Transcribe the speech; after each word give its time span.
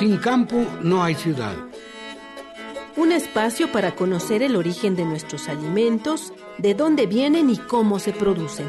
Sin 0.00 0.16
campo 0.16 0.64
no 0.82 1.04
hay 1.04 1.14
ciudad. 1.14 1.54
Un 2.96 3.12
espacio 3.12 3.70
para 3.70 3.94
conocer 3.94 4.42
el 4.42 4.56
origen 4.56 4.96
de 4.96 5.04
nuestros 5.04 5.46
alimentos, 5.50 6.32
de 6.56 6.72
dónde 6.72 7.04
vienen 7.04 7.50
y 7.50 7.58
cómo 7.58 7.98
se 7.98 8.14
producen. 8.14 8.66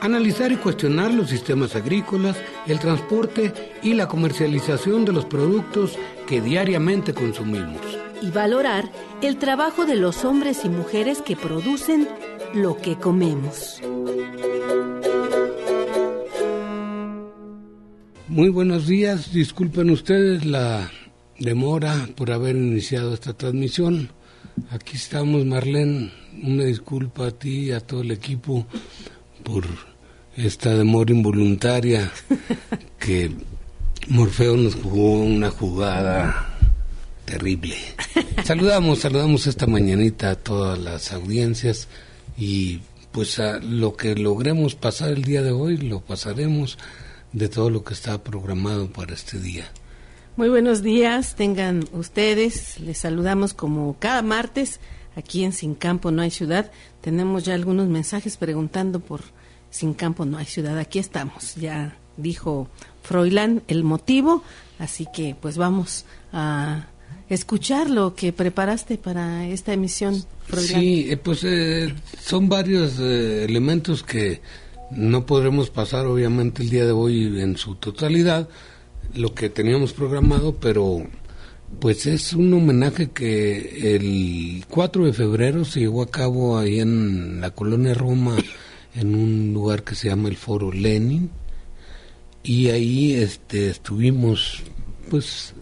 Analizar 0.00 0.50
y 0.50 0.56
cuestionar 0.56 1.14
los 1.14 1.30
sistemas 1.30 1.76
agrícolas, 1.76 2.36
el 2.66 2.80
transporte 2.80 3.52
y 3.84 3.94
la 3.94 4.08
comercialización 4.08 5.04
de 5.04 5.12
los 5.12 5.26
productos 5.26 5.96
que 6.26 6.40
diariamente 6.40 7.14
consumimos. 7.14 7.80
Y 8.20 8.32
valorar 8.32 8.90
el 9.22 9.36
trabajo 9.36 9.86
de 9.86 9.94
los 9.94 10.24
hombres 10.24 10.64
y 10.64 10.70
mujeres 10.70 11.22
que 11.22 11.36
producen 11.36 12.08
lo 12.52 12.76
que 12.78 12.96
comemos. 12.96 13.80
Muy 18.30 18.48
buenos 18.48 18.86
días, 18.86 19.32
disculpen 19.32 19.90
ustedes 19.90 20.44
la 20.44 20.88
demora 21.40 22.08
por 22.14 22.30
haber 22.30 22.54
iniciado 22.54 23.12
esta 23.12 23.32
transmisión. 23.32 24.08
Aquí 24.70 24.96
estamos, 24.96 25.44
Marlene. 25.44 26.12
Una 26.40 26.62
disculpa 26.62 27.26
a 27.26 27.30
ti 27.32 27.64
y 27.64 27.72
a 27.72 27.80
todo 27.80 28.02
el 28.02 28.12
equipo 28.12 28.68
por 29.42 29.64
esta 30.36 30.76
demora 30.76 31.12
involuntaria 31.12 32.12
que 33.00 33.32
Morfeo 34.06 34.56
nos 34.56 34.76
jugó 34.76 35.22
una 35.22 35.50
jugada 35.50 36.56
terrible. 37.24 37.74
Saludamos, 38.44 39.00
saludamos 39.00 39.48
esta 39.48 39.66
mañanita 39.66 40.30
a 40.30 40.36
todas 40.36 40.78
las 40.78 41.10
audiencias 41.10 41.88
y 42.38 42.78
pues 43.10 43.40
a 43.40 43.58
lo 43.58 43.96
que 43.96 44.14
logremos 44.14 44.76
pasar 44.76 45.10
el 45.10 45.24
día 45.24 45.42
de 45.42 45.50
hoy 45.50 45.78
lo 45.78 45.98
pasaremos 45.98 46.78
de 47.32 47.48
todo 47.48 47.70
lo 47.70 47.84
que 47.84 47.94
está 47.94 48.22
programado 48.22 48.90
para 48.90 49.14
este 49.14 49.38
día. 49.38 49.70
Muy 50.36 50.48
buenos 50.48 50.82
días, 50.82 51.34
tengan 51.34 51.84
ustedes. 51.92 52.80
Les 52.80 52.98
saludamos 52.98 53.52
como 53.54 53.96
cada 53.98 54.22
martes 54.22 54.80
aquí 55.16 55.44
en 55.44 55.52
Sin 55.52 55.74
Campo 55.74 56.10
No 56.10 56.22
hay 56.22 56.30
Ciudad. 56.30 56.70
Tenemos 57.00 57.44
ya 57.44 57.54
algunos 57.54 57.88
mensajes 57.88 58.36
preguntando 58.36 59.00
por 59.00 59.20
Sin 59.70 59.94
Campo 59.94 60.24
No 60.24 60.38
hay 60.38 60.46
Ciudad. 60.46 60.78
Aquí 60.78 60.98
estamos. 60.98 61.56
Ya 61.56 61.96
dijo 62.16 62.68
Froilán 63.02 63.62
el 63.68 63.84
motivo, 63.84 64.42
así 64.78 65.06
que 65.12 65.36
pues 65.40 65.56
vamos 65.56 66.04
a 66.32 66.86
escuchar 67.28 67.90
lo 67.90 68.14
que 68.14 68.32
preparaste 68.32 68.98
para 68.98 69.46
esta 69.46 69.72
emisión. 69.72 70.24
Froilán. 70.46 70.80
Sí, 70.80 71.06
eh, 71.10 71.16
pues 71.16 71.44
eh, 71.44 71.94
son 72.20 72.48
varios 72.48 72.98
eh, 72.98 73.44
elementos 73.44 74.02
que 74.02 74.40
no 74.90 75.26
podremos 75.26 75.70
pasar 75.70 76.06
obviamente 76.06 76.62
el 76.62 76.70
día 76.70 76.84
de 76.84 76.92
hoy 76.92 77.40
en 77.40 77.56
su 77.56 77.76
totalidad 77.76 78.48
lo 79.14 79.34
que 79.34 79.50
teníamos 79.50 79.92
programado, 79.92 80.56
pero 80.56 81.06
pues 81.78 82.06
es 82.06 82.32
un 82.32 82.52
homenaje 82.52 83.10
que 83.10 83.96
el 83.96 84.64
4 84.68 85.06
de 85.06 85.12
febrero 85.12 85.64
se 85.64 85.80
llevó 85.80 86.02
a 86.02 86.10
cabo 86.10 86.58
ahí 86.58 86.80
en 86.80 87.40
la 87.40 87.50
colonia 87.50 87.94
Roma, 87.94 88.36
en 88.94 89.14
un 89.14 89.52
lugar 89.52 89.84
que 89.84 89.94
se 89.94 90.08
llama 90.08 90.28
el 90.28 90.36
Foro 90.36 90.72
Lenin, 90.72 91.30
y 92.42 92.68
ahí 92.68 93.14
este, 93.14 93.70
estuvimos 93.70 94.62
pues 95.10 95.54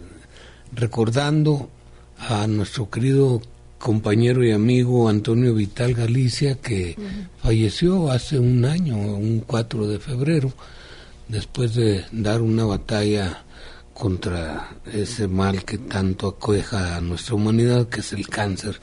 recordando 0.73 1.69
a 2.17 2.47
nuestro 2.47 2.89
querido 2.89 3.41
compañero 3.79 4.43
y 4.43 4.51
amigo 4.51 5.09
Antonio 5.09 5.55
Vital 5.55 5.93
Galicia, 5.93 6.55
que 6.55 6.95
falleció 7.41 8.11
hace 8.11 8.37
un 8.37 8.65
año, 8.65 8.97
un 8.97 9.39
4 9.39 9.87
de 9.87 9.99
febrero 9.99 10.53
después 11.27 11.75
de 11.75 12.05
dar 12.11 12.41
una 12.41 12.65
batalla 12.65 13.45
contra 13.93 14.69
ese 14.91 15.27
mal 15.27 15.63
que 15.63 15.77
tanto 15.77 16.27
acoeja 16.27 16.97
a 16.97 17.01
nuestra 17.01 17.35
humanidad, 17.35 17.87
que 17.87 18.01
es 18.01 18.13
el 18.13 18.27
cáncer, 18.27 18.79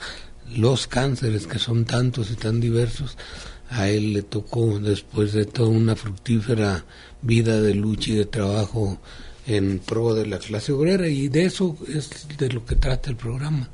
los 0.55 0.87
cánceres 0.87 1.47
que 1.47 1.59
son 1.59 1.85
tantos 1.85 2.31
y 2.31 2.35
tan 2.35 2.61
diversos, 2.61 3.17
a 3.69 3.89
él 3.89 4.13
le 4.13 4.23
tocó 4.23 4.79
después 4.79 5.33
de 5.33 5.45
toda 5.45 5.69
una 5.69 5.97
fructífera 5.97 6.85
vida 7.23 7.61
de 7.61 7.75
lucha 7.75 8.13
y 8.13 8.15
de 8.15 8.27
trabajo 8.27 8.99
en 9.47 9.81
pro 9.81 10.15
de 10.15 10.27
la 10.27 10.39
clase 10.39 10.73
obrera 10.73 11.09
y 11.09 11.29
de 11.29 11.45
eso 11.45 11.77
es 11.89 12.29
de 12.39 12.49
lo 12.51 12.65
que 12.65 12.77
trata 12.77 13.11
el 13.11 13.17
programa. 13.17 13.69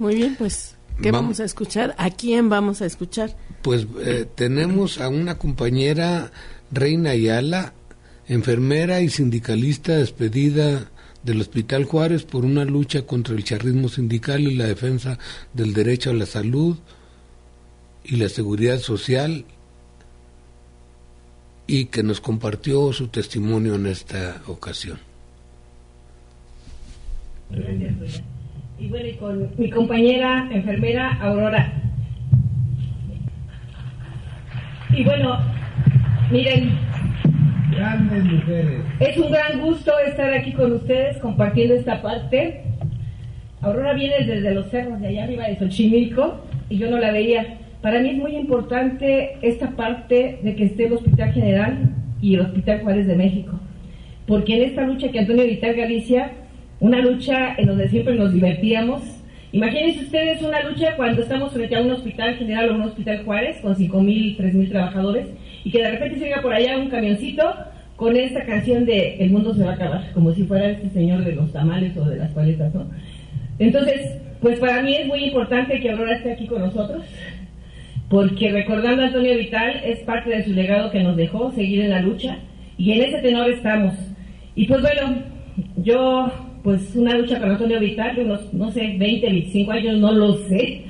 Muy 0.00 0.14
bien, 0.14 0.34
pues, 0.34 0.76
¿qué 1.02 1.10
vamos, 1.10 1.40
a 1.40 1.44
escuchar? 1.44 1.94
¿A 1.98 2.08
quién 2.08 2.48
vamos 2.48 2.80
a 2.80 2.86
escuchar? 2.86 3.36
Pues 3.60 3.86
eh, 4.00 4.26
tenemos 4.34 4.98
a 4.98 5.10
una 5.10 5.36
compañera, 5.36 6.32
Reina 6.72 7.10
Ayala, 7.10 7.74
enfermera 8.26 9.02
y 9.02 9.10
sindicalista 9.10 9.98
despedida 9.98 10.90
del 11.22 11.42
Hospital 11.42 11.84
Juárez 11.84 12.24
por 12.24 12.46
una 12.46 12.64
lucha 12.64 13.02
contra 13.02 13.34
el 13.34 13.44
charrismo 13.44 13.90
sindical 13.90 14.40
y 14.40 14.54
la 14.54 14.64
defensa 14.64 15.18
del 15.52 15.74
derecho 15.74 16.08
a 16.08 16.14
la 16.14 16.24
salud 16.24 16.78
y 18.02 18.16
la 18.16 18.30
seguridad 18.30 18.78
social 18.78 19.44
y 21.66 21.84
que 21.84 22.02
nos 22.02 22.22
compartió 22.22 22.90
su 22.94 23.08
testimonio 23.08 23.74
en 23.74 23.84
esta 23.84 24.40
ocasión. 24.46 24.98
Gracias, 27.50 28.22
Y 28.80 28.88
bueno, 28.88 29.06
y 29.08 29.12
con 29.14 29.50
mi 29.58 29.70
compañera 29.70 30.48
enfermera 30.50 31.12
Aurora. 31.20 31.72
Y 34.90 35.04
bueno, 35.04 35.38
miren, 36.30 36.78
Grandes 37.70 38.24
mujeres. 38.24 38.80
Es 38.98 39.16
un 39.16 39.30
gran 39.30 39.60
gusto 39.60 39.92
estar 40.06 40.32
aquí 40.32 40.52
con 40.52 40.72
ustedes 40.72 41.18
compartiendo 41.18 41.74
esta 41.74 42.02
parte. 42.02 42.62
Aurora 43.60 43.92
viene 43.92 44.24
desde 44.26 44.52
los 44.52 44.66
cerros 44.70 45.00
de 45.00 45.08
allá 45.08 45.24
arriba 45.24 45.46
de 45.46 45.56
Xochimilco 45.56 46.40
y 46.68 46.78
yo 46.78 46.90
no 46.90 46.98
la 46.98 47.12
veía. 47.12 47.58
Para 47.80 48.00
mí 48.00 48.10
es 48.10 48.16
muy 48.16 48.34
importante 48.34 49.36
esta 49.42 49.70
parte 49.70 50.40
de 50.42 50.56
que 50.56 50.64
esté 50.64 50.86
el 50.86 50.94
Hospital 50.94 51.32
General 51.32 51.78
y 52.20 52.34
el 52.34 52.40
Hospital 52.40 52.80
Juárez 52.80 53.06
de 53.06 53.16
México. 53.16 53.52
Porque 54.26 54.56
en 54.56 54.70
esta 54.70 54.82
lucha 54.82 55.10
que 55.10 55.20
Antonio 55.20 55.44
Vital 55.44 55.74
Galicia, 55.74 56.32
una 56.80 56.98
lucha 56.98 57.54
en 57.56 57.66
donde 57.66 57.88
siempre 57.88 58.14
nos 58.14 58.32
divertíamos, 58.32 59.02
imagínense 59.52 60.04
ustedes 60.04 60.42
una 60.42 60.62
lucha 60.62 60.96
cuando 60.96 61.22
estamos 61.22 61.52
frente 61.52 61.76
a 61.76 61.80
un 61.80 61.90
hospital 61.90 62.34
general 62.36 62.70
o 62.70 62.74
un 62.74 62.82
hospital 62.82 63.24
Juárez 63.24 63.58
con 63.60 63.76
5.000, 63.76 64.36
3.000 64.38 64.68
trabajadores 64.70 65.26
y 65.64 65.70
que 65.70 65.82
de 65.82 65.90
repente 65.90 66.18
se 66.18 66.24
venga 66.24 66.42
por 66.42 66.52
allá 66.52 66.78
un 66.78 66.88
camioncito 66.88 67.42
con 67.96 68.16
esta 68.16 68.44
canción 68.46 68.86
de 68.86 69.16
El 69.16 69.30
mundo 69.30 69.54
se 69.54 69.62
va 69.62 69.72
a 69.72 69.74
acabar, 69.74 70.10
como 70.14 70.32
si 70.32 70.44
fuera 70.44 70.70
este 70.70 70.88
señor 70.88 71.22
de 71.22 71.32
los 71.32 71.52
tamales 71.52 71.94
o 71.98 72.04
de 72.06 72.16
las 72.16 72.30
paletas, 72.32 72.74
¿no? 72.74 72.86
Entonces, 73.58 74.16
pues 74.40 74.58
para 74.58 74.80
mí 74.80 74.94
es 74.94 75.06
muy 75.06 75.24
importante 75.24 75.78
que 75.80 75.90
Aurora 75.90 76.16
esté 76.16 76.32
aquí 76.32 76.46
con 76.46 76.62
nosotros, 76.62 77.04
porque 78.08 78.50
recordando 78.50 79.02
a 79.02 79.06
Antonio 79.08 79.36
Vital 79.36 79.82
es 79.84 79.98
parte 80.00 80.30
de 80.30 80.44
su 80.44 80.52
legado 80.54 80.90
que 80.90 81.02
nos 81.02 81.14
dejó 81.14 81.52
seguir 81.52 81.82
en 81.82 81.90
la 81.90 82.00
lucha, 82.00 82.38
y 82.78 82.92
en 82.92 83.02
ese 83.02 83.18
tenor 83.18 83.50
estamos. 83.50 83.92
Y 84.54 84.66
pues 84.66 84.80
bueno, 84.80 85.22
yo, 85.76 86.32
pues 86.62 86.94
una 86.94 87.16
lucha 87.16 87.40
con 87.40 87.50
Antonio 87.50 87.80
Vital 87.80 88.16
de 88.16 88.24
unos, 88.24 88.52
no 88.52 88.70
sé, 88.70 88.96
20, 88.98 89.26
25 89.26 89.72
años, 89.72 89.98
no 89.98 90.12
lo 90.12 90.34
sé, 90.48 90.84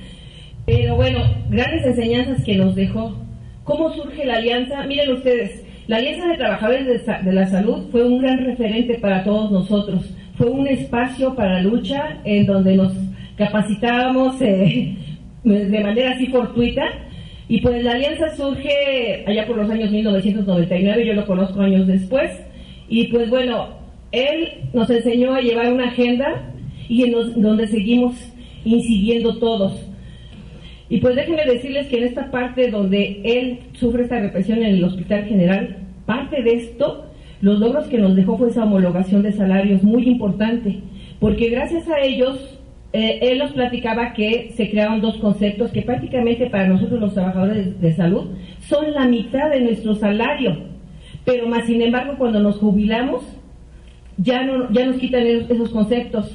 pero 0.66 0.96
bueno, 0.96 1.20
grandes 1.48 1.86
enseñanzas 1.86 2.44
que 2.44 2.56
nos 2.56 2.74
dejó 2.74 3.16
¿Cómo 3.70 3.92
surge 3.94 4.24
la 4.24 4.34
alianza? 4.34 4.82
Miren 4.84 5.12
ustedes, 5.12 5.64
la 5.86 5.98
Alianza 5.98 6.26
de 6.26 6.36
Trabajadores 6.36 7.06
de, 7.06 7.32
la 7.32 7.46
Salud 7.46 7.88
fue 7.92 8.02
un 8.02 8.20
gran 8.20 8.44
referente 8.44 8.94
para 8.94 9.22
todos 9.22 9.52
nosotros. 9.52 10.12
Fue 10.36 10.48
un 10.48 10.66
espacio 10.66 11.36
para 11.36 11.62
lucha 11.62 12.20
en 12.24 12.46
donde 12.46 12.74
nos 12.74 12.92
capacitábamos 13.36 14.42
eh, 14.42 14.96
de 15.44 15.80
manera 15.80 16.12
así 16.12 16.26
fortuita. 16.26 16.82
Y 17.48 17.60
pues 17.60 17.84
la 17.84 17.92
alianza 17.92 18.34
surge 18.34 19.24
allá 19.26 19.46
por 19.46 19.56
los 19.56 19.70
años 19.70 19.92
1999, 19.92 21.06
yo 21.06 21.14
lo 21.14 21.26
conozco 21.26 21.60
años 21.60 21.86
después. 21.86 22.30
Y 22.88 23.08
pues 23.08 23.30
bueno, 23.30 23.68
él 24.12 24.62
nos 24.72 24.90
enseñó 24.90 25.34
a 25.34 25.40
llevar 25.40 25.72
una 25.72 25.88
agenda 25.88 26.52
y 26.88 27.04
en 27.04 27.42
donde 27.42 27.66
seguimos 27.68 28.16
incidiendo 28.64 29.38
todos. 29.38 29.86
Y 30.88 30.98
pues 30.98 31.14
déjenme 31.14 31.44
decirles 31.44 31.86
que 31.86 31.98
en 31.98 32.04
esta 32.04 32.30
parte 32.30 32.68
donde 32.68 33.20
él 33.24 33.60
sufre 33.74 34.02
esta 34.02 34.18
represión 34.18 34.58
en 34.58 34.74
el 34.74 34.84
Hospital 34.84 35.24
General, 35.24 35.76
parte 36.04 36.42
de 36.42 36.54
esto, 36.54 37.06
los 37.40 37.60
logros 37.60 37.86
que 37.86 37.98
nos 37.98 38.16
dejó 38.16 38.36
fue 38.36 38.48
esa 38.48 38.64
homologación 38.64 39.22
de 39.22 39.32
salarios 39.32 39.84
muy 39.84 40.08
importante, 40.08 40.80
porque 41.20 41.48
gracias 41.48 41.88
a 41.88 42.00
ellos, 42.00 42.58
eh, 42.92 43.20
él 43.22 43.38
nos 43.38 43.52
platicaba 43.52 44.12
que 44.14 44.50
se 44.56 44.68
crearon 44.68 45.00
dos 45.00 45.16
conceptos 45.18 45.70
que 45.70 45.82
prácticamente 45.82 46.50
para 46.50 46.66
nosotros 46.66 47.00
los 47.00 47.14
trabajadores 47.14 47.80
de 47.80 47.92
salud 47.92 48.30
son 48.58 48.92
la 48.92 49.06
mitad 49.06 49.48
de 49.48 49.60
nuestro 49.60 49.94
salario, 49.94 50.58
pero 51.24 51.46
más 51.46 51.66
sin 51.66 51.82
embargo 51.82 52.14
cuando 52.18 52.40
nos 52.40 52.58
jubilamos, 52.58 53.22
ya, 54.22 54.44
no, 54.44 54.70
ya 54.72 54.86
nos 54.86 54.96
quitan 54.96 55.26
esos 55.26 55.70
conceptos. 55.70 56.30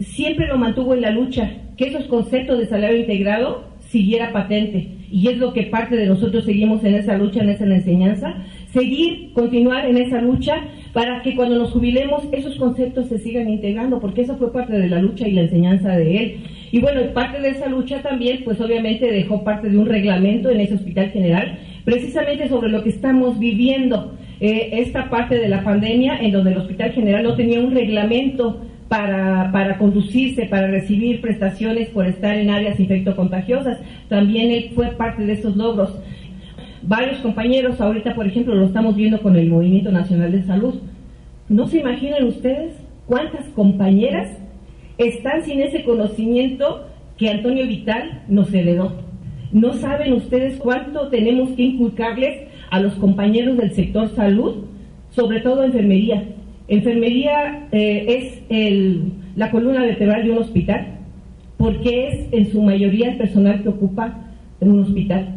Siempre 0.00 0.46
lo 0.46 0.58
mantuvo 0.58 0.94
en 0.94 1.02
la 1.02 1.10
lucha, 1.10 1.50
que 1.76 1.88
esos 1.88 2.04
conceptos 2.04 2.58
de 2.58 2.66
salario 2.66 3.00
integrado 3.00 3.64
siguiera 3.88 4.32
patente. 4.32 4.88
Y 5.10 5.28
es 5.28 5.38
lo 5.38 5.52
que 5.52 5.64
parte 5.64 5.96
de 5.96 6.06
nosotros 6.06 6.44
seguimos 6.44 6.82
en 6.84 6.94
esa 6.96 7.16
lucha, 7.16 7.42
en 7.42 7.50
esa 7.50 7.64
enseñanza. 7.64 8.34
Seguir, 8.72 9.32
continuar 9.32 9.86
en 9.86 9.96
esa 9.98 10.20
lucha 10.20 10.56
para 10.92 11.22
que 11.22 11.36
cuando 11.36 11.56
nos 11.56 11.70
jubilemos 11.70 12.24
esos 12.32 12.56
conceptos 12.56 13.08
se 13.08 13.18
sigan 13.18 13.48
integrando, 13.48 14.00
porque 14.00 14.22
esa 14.22 14.34
fue 14.34 14.52
parte 14.52 14.72
de 14.72 14.88
la 14.88 15.00
lucha 15.00 15.28
y 15.28 15.32
la 15.32 15.42
enseñanza 15.42 15.96
de 15.96 16.16
él. 16.16 16.36
Y 16.72 16.80
bueno, 16.80 17.02
parte 17.12 17.40
de 17.40 17.50
esa 17.50 17.68
lucha 17.68 18.02
también, 18.02 18.42
pues 18.44 18.60
obviamente 18.60 19.10
dejó 19.10 19.44
parte 19.44 19.70
de 19.70 19.78
un 19.78 19.86
reglamento 19.86 20.50
en 20.50 20.60
ese 20.60 20.74
hospital 20.74 21.10
general, 21.10 21.58
precisamente 21.84 22.48
sobre 22.48 22.68
lo 22.68 22.82
que 22.82 22.88
estamos 22.88 23.38
viviendo, 23.38 24.16
eh, 24.40 24.70
esta 24.72 25.08
parte 25.10 25.36
de 25.36 25.48
la 25.48 25.62
pandemia, 25.62 26.18
en 26.20 26.32
donde 26.32 26.52
el 26.52 26.58
hospital 26.58 26.92
general 26.92 27.22
no 27.22 27.36
tenía 27.36 27.60
un 27.60 27.74
reglamento 27.74 28.60
para, 28.88 29.50
para 29.52 29.78
conducirse, 29.78 30.46
para 30.46 30.66
recibir 30.66 31.20
prestaciones 31.20 31.88
por 31.90 32.06
estar 32.06 32.36
en 32.36 32.50
áreas 32.50 32.78
infectocontagiosas. 32.78 33.78
También 34.08 34.50
él 34.50 34.70
fue 34.74 34.88
parte 34.92 35.24
de 35.24 35.32
esos 35.32 35.56
logros. 35.56 35.98
Varios 36.82 37.18
compañeros, 37.18 37.80
ahorita 37.80 38.14
por 38.14 38.26
ejemplo 38.26 38.54
lo 38.54 38.66
estamos 38.66 38.94
viendo 38.94 39.20
con 39.22 39.36
el 39.36 39.48
Movimiento 39.48 39.90
Nacional 39.90 40.32
de 40.32 40.42
Salud. 40.42 40.74
¿No 41.48 41.66
se 41.66 41.80
imaginan 41.80 42.24
ustedes 42.24 42.74
cuántas 43.06 43.46
compañeras 43.48 44.36
están 44.98 45.42
sin 45.42 45.60
ese 45.60 45.82
conocimiento 45.84 46.86
que 47.16 47.30
Antonio 47.30 47.66
Vital 47.66 48.22
nos 48.28 48.52
heredó? 48.52 48.92
¿No 49.50 49.72
saben 49.74 50.12
ustedes 50.12 50.56
cuánto 50.56 51.08
tenemos 51.08 51.50
que 51.50 51.62
inculcarles 51.62 52.48
a 52.74 52.80
los 52.80 52.94
compañeros 52.94 53.56
del 53.56 53.70
sector 53.70 54.08
salud, 54.16 54.64
sobre 55.10 55.38
todo 55.40 55.62
enfermería? 55.62 56.24
Enfermería 56.66 57.68
eh, 57.70 58.04
es 58.08 58.42
el, 58.48 59.12
la 59.36 59.52
columna 59.52 59.82
vertebral 59.82 60.24
de 60.24 60.32
un 60.32 60.38
hospital 60.38 60.98
porque 61.56 62.08
es 62.08 62.32
en 62.32 62.50
su 62.50 62.60
mayoría 62.60 63.12
el 63.12 63.16
personal 63.16 63.62
que 63.62 63.68
ocupa 63.68 64.24
en 64.60 64.72
un 64.72 64.80
hospital. 64.80 65.28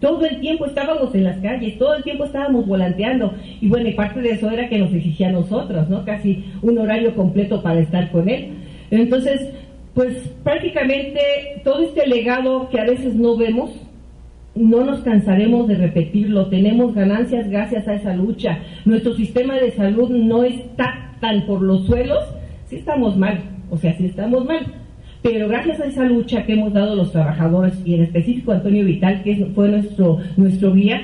Todo 0.00 0.26
el 0.26 0.40
tiempo 0.40 0.66
estábamos 0.66 1.14
en 1.14 1.22
las 1.22 1.38
calles, 1.38 1.78
todo 1.78 1.94
el 1.94 2.02
tiempo 2.02 2.24
estábamos 2.24 2.66
volanteando 2.66 3.34
y 3.60 3.68
bueno, 3.68 3.88
y 3.88 3.92
parte 3.92 4.20
de 4.20 4.32
eso 4.32 4.50
era 4.50 4.68
que 4.68 4.78
nos 4.78 4.92
exigía 4.92 5.28
a 5.28 5.32
nosotros, 5.32 5.88
¿no? 5.88 6.04
Casi 6.04 6.44
un 6.60 6.76
horario 6.76 7.14
completo 7.14 7.62
para 7.62 7.78
estar 7.78 8.10
con 8.10 8.28
él. 8.28 8.48
Entonces, 8.90 9.48
pues 9.94 10.28
prácticamente 10.42 11.20
todo 11.62 11.84
este 11.84 12.04
legado 12.08 12.68
que 12.68 12.80
a 12.80 12.84
veces 12.84 13.14
no 13.14 13.36
vemos, 13.36 13.70
no 14.54 14.84
nos 14.84 15.00
cansaremos 15.00 15.68
de 15.68 15.76
repetirlo. 15.76 16.46
Tenemos 16.46 16.94
ganancias 16.94 17.48
gracias 17.48 17.88
a 17.88 17.94
esa 17.94 18.14
lucha. 18.14 18.58
Nuestro 18.84 19.14
sistema 19.14 19.54
de 19.54 19.72
salud 19.72 20.10
no 20.10 20.44
está 20.44 21.16
tan 21.20 21.46
por 21.46 21.62
los 21.62 21.86
suelos. 21.86 22.24
Sí 22.66 22.76
estamos 22.76 23.16
mal, 23.16 23.40
o 23.70 23.76
sea, 23.76 23.96
sí 23.96 24.06
estamos 24.06 24.44
mal. 24.44 24.64
Pero 25.22 25.48
gracias 25.48 25.80
a 25.80 25.86
esa 25.86 26.04
lucha 26.04 26.44
que 26.44 26.52
hemos 26.52 26.72
dado 26.72 26.94
los 26.94 27.10
trabajadores 27.12 27.74
y 27.84 27.94
en 27.94 28.02
específico 28.02 28.52
Antonio 28.52 28.84
Vital, 28.84 29.22
que 29.22 29.46
fue 29.54 29.68
nuestro, 29.68 30.18
nuestro 30.36 30.74
guía, 30.74 31.00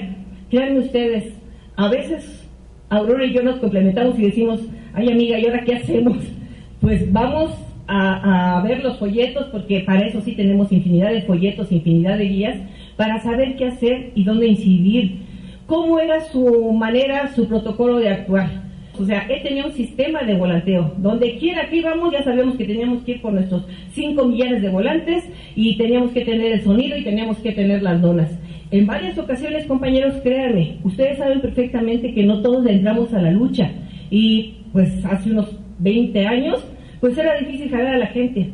créanme 0.50 0.80
ustedes, 0.80 1.34
a 1.76 1.88
veces 1.88 2.46
Aurora 2.90 3.24
y 3.24 3.32
yo 3.32 3.42
nos 3.42 3.56
complementamos 3.60 4.18
y 4.18 4.22
decimos, 4.22 4.60
ay 4.92 5.10
amiga, 5.10 5.38
¿y 5.38 5.46
ahora 5.46 5.64
qué 5.64 5.76
hacemos? 5.76 6.18
Pues 6.80 7.10
vamos 7.12 7.50
a, 7.86 8.58
a 8.58 8.62
ver 8.62 8.82
los 8.82 8.98
folletos, 8.98 9.46
porque 9.52 9.80
para 9.80 10.06
eso 10.06 10.20
sí 10.20 10.32
tenemos 10.32 10.72
infinidad 10.72 11.12
de 11.12 11.22
folletos, 11.22 11.70
infinidad 11.70 12.18
de 12.18 12.24
guías, 12.24 12.56
para 13.00 13.18
saber 13.22 13.56
qué 13.56 13.64
hacer 13.64 14.10
y 14.14 14.24
dónde 14.24 14.48
incidir. 14.48 15.20
¿Cómo 15.64 15.98
era 15.98 16.20
su 16.20 16.70
manera, 16.74 17.32
su 17.34 17.48
protocolo 17.48 17.96
de 17.96 18.10
actuar? 18.10 18.50
O 18.98 19.06
sea, 19.06 19.22
él 19.22 19.42
tenía 19.42 19.64
un 19.64 19.72
sistema 19.72 20.22
de 20.22 20.34
volanteo. 20.34 20.92
Donde 20.98 21.38
quiera 21.38 21.70
que 21.70 21.76
íbamos, 21.76 22.12
ya 22.12 22.22
sabíamos 22.22 22.56
que 22.56 22.66
teníamos 22.66 23.02
que 23.02 23.12
ir 23.12 23.22
por 23.22 23.32
nuestros 23.32 23.64
5 23.92 24.22
millones 24.26 24.60
de 24.60 24.68
volantes 24.68 25.24
y 25.56 25.78
teníamos 25.78 26.10
que 26.10 26.26
tener 26.26 26.52
el 26.52 26.60
sonido 26.60 26.94
y 26.94 27.02
teníamos 27.02 27.38
que 27.38 27.52
tener 27.52 27.82
las 27.82 28.02
donas. 28.02 28.38
En 28.70 28.86
varias 28.86 29.16
ocasiones, 29.16 29.64
compañeros, 29.64 30.16
créanme, 30.22 30.76
ustedes 30.84 31.16
saben 31.16 31.40
perfectamente 31.40 32.12
que 32.12 32.24
no 32.24 32.42
todos 32.42 32.66
entramos 32.66 33.14
a 33.14 33.22
la 33.22 33.30
lucha. 33.30 33.70
Y 34.10 34.56
pues 34.74 35.02
hace 35.06 35.30
unos 35.30 35.56
20 35.78 36.26
años, 36.26 36.62
pues 37.00 37.16
era 37.16 37.38
difícil 37.38 37.70
jalar 37.70 37.94
a 37.94 37.98
la 37.98 38.08
gente. 38.08 38.50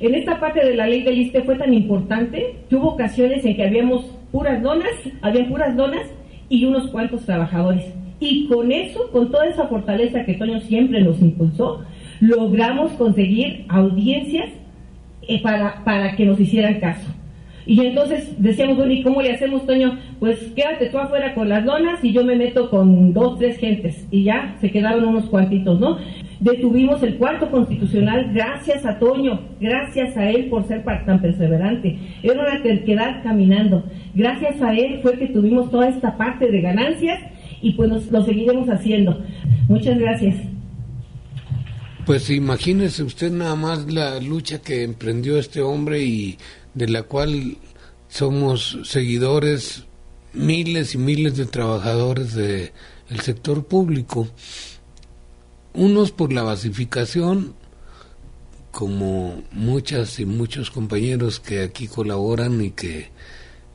En 0.00 0.14
esta 0.14 0.38
parte 0.38 0.64
de 0.64 0.76
la 0.76 0.86
ley 0.86 1.02
del 1.02 1.18
ISTE 1.18 1.42
fue 1.42 1.56
tan 1.56 1.74
importante 1.74 2.54
que 2.68 2.76
hubo 2.76 2.90
ocasiones 2.90 3.44
en 3.44 3.56
que 3.56 3.64
habíamos 3.64 4.04
puras 4.30 4.62
donas, 4.62 4.92
habían 5.22 5.48
puras 5.48 5.76
donas 5.76 6.06
y 6.48 6.64
unos 6.64 6.88
cuantos 6.88 7.24
trabajadores. 7.24 7.84
Y 8.20 8.46
con 8.46 8.70
eso, 8.70 9.10
con 9.10 9.30
toda 9.30 9.46
esa 9.46 9.66
fortaleza 9.66 10.24
que 10.24 10.34
Toño 10.34 10.60
siempre 10.60 11.00
nos 11.02 11.20
impulsó, 11.20 11.84
logramos 12.20 12.92
conseguir 12.92 13.64
audiencias 13.68 14.50
eh, 15.22 15.42
para, 15.42 15.84
para 15.84 16.14
que 16.14 16.24
nos 16.24 16.38
hicieran 16.38 16.80
caso. 16.80 17.12
Y 17.66 17.84
entonces 17.84 18.32
decíamos, 18.38 18.76
bueno, 18.76 18.92
¿y 18.92 19.02
cómo 19.02 19.20
le 19.20 19.32
hacemos, 19.32 19.66
Toño? 19.66 19.98
Pues 20.18 20.38
quédate 20.56 20.86
tú 20.86 20.98
afuera 20.98 21.34
con 21.34 21.48
las 21.48 21.64
donas 21.64 22.02
y 22.02 22.12
yo 22.12 22.24
me 22.24 22.34
meto 22.34 22.70
con 22.70 23.12
dos, 23.12 23.38
tres 23.38 23.58
gentes. 23.58 24.06
Y 24.10 24.24
ya 24.24 24.56
se 24.60 24.70
quedaron 24.70 25.04
unos 25.04 25.26
cuantitos, 25.26 25.78
¿no? 25.78 25.98
Detuvimos 26.40 27.02
el 27.02 27.16
cuarto 27.16 27.50
constitucional 27.50 28.30
gracias 28.32 28.86
a 28.86 28.98
Toño, 28.98 29.40
gracias 29.60 30.16
a 30.16 30.30
él 30.30 30.48
por 30.48 30.68
ser 30.68 30.84
tan 30.84 31.20
perseverante. 31.20 31.98
Era 32.22 32.40
una 32.40 32.62
terquedad 32.62 33.22
caminando. 33.24 33.84
Gracias 34.14 34.62
a 34.62 34.72
él 34.72 35.00
fue 35.02 35.18
que 35.18 35.26
tuvimos 35.28 35.70
toda 35.70 35.88
esta 35.88 36.16
parte 36.16 36.48
de 36.50 36.60
ganancias 36.60 37.18
y 37.60 37.72
pues 37.72 38.10
lo 38.10 38.24
seguiremos 38.24 38.68
haciendo. 38.68 39.20
Muchas 39.68 39.98
gracias. 39.98 40.36
Pues 42.06 42.30
imagínese 42.30 43.02
usted 43.02 43.32
nada 43.32 43.56
más 43.56 43.92
la 43.92 44.20
lucha 44.20 44.62
que 44.62 44.84
emprendió 44.84 45.38
este 45.38 45.60
hombre 45.60 46.04
y 46.04 46.38
de 46.72 46.88
la 46.88 47.02
cual 47.02 47.56
somos 48.06 48.78
seguidores 48.84 49.86
miles 50.32 50.94
y 50.94 50.98
miles 50.98 51.36
de 51.36 51.46
trabajadores 51.46 52.34
del 52.34 52.70
sector 53.20 53.66
público 53.66 54.28
unos 55.78 56.10
por 56.10 56.32
la 56.32 56.42
basificación, 56.42 57.54
como 58.72 59.42
muchas 59.52 60.18
y 60.18 60.26
muchos 60.26 60.70
compañeros 60.70 61.40
que 61.40 61.62
aquí 61.62 61.86
colaboran 61.86 62.60
y 62.60 62.72
que, 62.72 63.10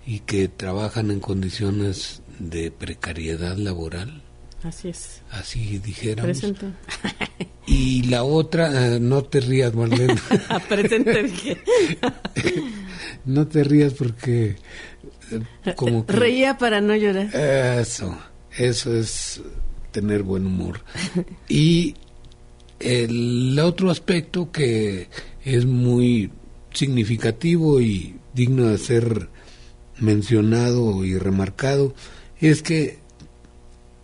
y 0.05 0.19
que 0.19 0.47
trabajan 0.49 1.11
en 1.11 1.19
condiciones 1.19 2.21
de 2.39 2.71
precariedad 2.71 3.57
laboral. 3.57 4.21
Así 4.63 4.89
es. 4.89 5.21
Así 5.31 5.79
dijéramos. 5.79 6.39
Presente. 6.39 6.67
Y 7.65 8.03
la 8.03 8.23
otra, 8.23 8.95
eh, 8.95 8.99
no 8.99 9.23
te 9.23 9.39
rías, 9.39 9.73
Marlene. 9.73 10.15
Presente. 10.69 11.57
no 13.25 13.47
te 13.47 13.63
rías 13.63 13.93
porque 13.93 14.57
eh, 15.31 16.03
Reía 16.07 16.57
para 16.57 16.81
no 16.81 16.95
llorar. 16.95 17.33
Eso, 17.35 18.17
eso 18.57 18.95
es 18.95 19.41
tener 19.93 20.23
buen 20.23 20.45
humor. 20.45 20.81
Y 21.47 21.95
el 22.79 23.57
otro 23.59 23.89
aspecto 23.89 24.51
que 24.51 25.07
es 25.45 25.65
muy 25.65 26.31
significativo 26.73 27.79
y 27.79 28.15
digno 28.33 28.67
de 28.67 28.77
ser 28.77 29.29
mencionado 29.99 31.05
y 31.05 31.17
remarcado 31.17 31.93
es 32.41 32.61
que 32.61 32.99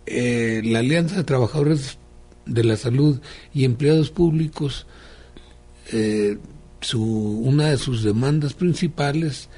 eh, 0.06 0.62
la 0.64 0.78
Alianza 0.78 1.16
de 1.16 1.24
Trabajadores 1.24 1.98
de 2.46 2.64
la 2.64 2.76
Salud 2.76 3.20
y 3.52 3.64
Empleados 3.64 4.10
Públicos, 4.10 4.86
eh, 5.92 6.38
su, 6.80 7.02
una 7.02 7.70
de 7.70 7.76
sus 7.76 8.02
demandas 8.02 8.54
principales 8.54 9.48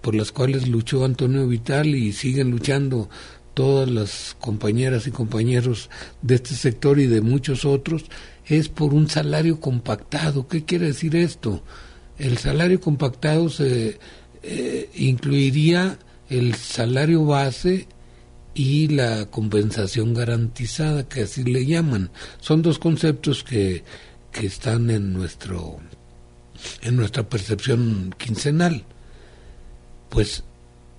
por 0.00 0.14
las 0.14 0.32
cuales 0.32 0.68
luchó 0.68 1.04
Antonio 1.04 1.46
Vital 1.46 1.94
y 1.94 2.12
siguen 2.12 2.50
luchando 2.50 3.10
todas 3.60 3.90
las 3.90 4.34
compañeras 4.40 5.06
y 5.06 5.10
compañeros 5.10 5.90
de 6.22 6.36
este 6.36 6.54
sector 6.54 6.98
y 6.98 7.06
de 7.06 7.20
muchos 7.20 7.66
otros, 7.66 8.06
es 8.46 8.70
por 8.70 8.94
un 8.94 9.06
salario 9.10 9.60
compactado. 9.60 10.48
¿Qué 10.48 10.64
quiere 10.64 10.86
decir 10.86 11.14
esto? 11.14 11.62
El 12.18 12.38
salario 12.38 12.80
compactado 12.80 13.50
se 13.50 13.98
eh, 14.42 14.88
incluiría 14.94 15.98
el 16.30 16.54
salario 16.54 17.26
base 17.26 17.86
y 18.54 18.88
la 18.88 19.26
compensación 19.26 20.14
garantizada, 20.14 21.06
que 21.06 21.24
así 21.24 21.44
le 21.44 21.66
llaman. 21.66 22.08
Son 22.40 22.62
dos 22.62 22.78
conceptos 22.78 23.44
que, 23.44 23.84
que 24.32 24.46
están 24.46 24.88
en 24.88 25.12
nuestro 25.12 25.80
en 26.80 26.96
nuestra 26.96 27.28
percepción 27.28 28.14
quincenal. 28.16 28.84
Pues 30.08 30.44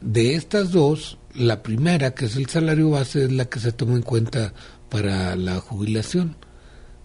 de 0.01 0.35
estas 0.35 0.71
dos, 0.71 1.17
la 1.33 1.63
primera, 1.63 2.13
que 2.13 2.25
es 2.25 2.35
el 2.35 2.47
salario 2.47 2.89
base, 2.89 3.23
es 3.25 3.31
la 3.31 3.45
que 3.45 3.59
se 3.59 3.71
toma 3.71 3.95
en 3.95 4.01
cuenta 4.01 4.53
para 4.89 5.35
la 5.35 5.59
jubilación. 5.59 6.35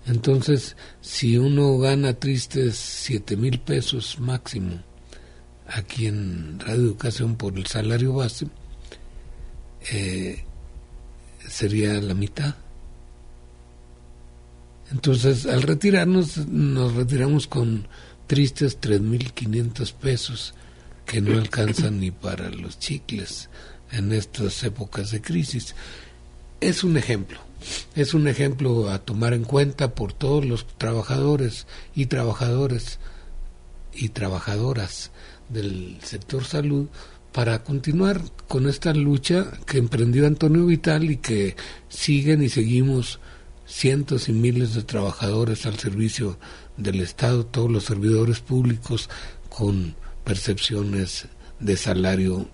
Entonces, 0.06 0.76
si 1.00 1.36
uno 1.36 1.78
gana 1.78 2.14
tristes 2.14 2.76
siete 2.76 3.36
mil 3.36 3.60
pesos 3.60 4.18
máximo 4.20 4.82
aquí 5.66 6.06
en 6.06 6.60
Radio 6.60 6.82
Educación 6.82 7.36
por 7.36 7.56
el 7.56 7.66
salario 7.66 8.14
base, 8.14 8.46
eh, 9.92 10.44
sería 11.48 12.00
la 12.00 12.14
mitad. 12.14 12.54
Entonces, 14.92 15.46
al 15.46 15.62
retirarnos, 15.62 16.46
nos 16.46 16.94
retiramos 16.94 17.48
con 17.48 17.88
tristes 18.26 18.80
3.500 18.80 19.92
pesos 19.92 20.54
que 21.06 21.20
no 21.20 21.38
alcanzan 21.38 22.00
ni 22.00 22.10
para 22.10 22.50
los 22.50 22.78
chicles 22.78 23.48
en 23.92 24.12
estas 24.12 24.62
épocas 24.64 25.12
de 25.12 25.22
crisis. 25.22 25.74
Es 26.60 26.84
un 26.84 26.96
ejemplo, 26.96 27.38
es 27.94 28.12
un 28.12 28.28
ejemplo 28.28 28.90
a 28.90 28.98
tomar 28.98 29.32
en 29.32 29.44
cuenta 29.44 29.94
por 29.94 30.12
todos 30.12 30.44
los 30.44 30.66
trabajadores 30.78 31.66
y 31.94 32.06
trabajadores 32.06 32.98
y 33.94 34.10
trabajadoras 34.10 35.10
del 35.48 35.98
sector 36.02 36.44
salud 36.44 36.88
para 37.32 37.62
continuar 37.62 38.20
con 38.48 38.68
esta 38.68 38.92
lucha 38.94 39.46
que 39.66 39.78
emprendió 39.78 40.26
Antonio 40.26 40.66
Vital 40.66 41.10
y 41.10 41.18
que 41.18 41.54
siguen 41.88 42.42
y 42.42 42.48
seguimos 42.48 43.20
cientos 43.66 44.28
y 44.28 44.32
miles 44.32 44.74
de 44.74 44.82
trabajadores 44.82 45.66
al 45.66 45.78
servicio 45.78 46.38
del 46.76 47.00
Estado, 47.00 47.44
todos 47.44 47.70
los 47.70 47.84
servidores 47.84 48.40
públicos 48.40 49.10
con 49.48 49.94
percepciones 50.26 51.28
de 51.60 51.76
salario 51.76 52.48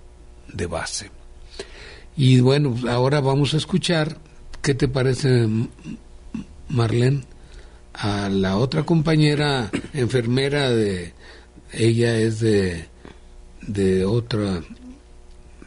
de 0.52 0.66
base. 0.66 1.10
Y 2.16 2.40
bueno, 2.40 2.76
ahora 2.86 3.20
vamos 3.20 3.54
a 3.54 3.56
escuchar, 3.56 4.18
¿qué 4.60 4.74
te 4.74 4.88
parece, 4.88 5.48
Marlene? 6.68 7.22
A 7.94 8.28
la 8.28 8.58
otra 8.58 8.84
compañera 8.84 9.70
enfermera 9.94 10.70
de, 10.70 11.14
ella 11.72 12.16
es 12.16 12.40
de, 12.40 12.88
de 13.62 14.04
otra 14.04 14.62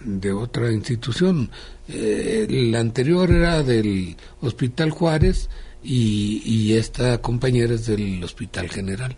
de 0.04 0.32
otra 0.32 0.72
institución. 0.72 1.50
Eh, 1.88 2.46
la 2.50 2.80
anterior 2.82 3.32
era 3.32 3.64
del 3.64 4.16
Hospital 4.42 4.92
Juárez 4.92 5.50
y, 5.84 6.44
y 6.46 6.74
esta 6.74 7.20
compañera 7.20 7.74
es 7.74 7.88
del 7.88 8.24
Hospital 8.24 8.70
General. 8.70 9.18